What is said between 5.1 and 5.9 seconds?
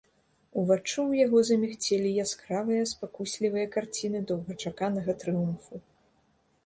трыумфу.